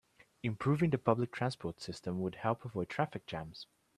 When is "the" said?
0.89-0.97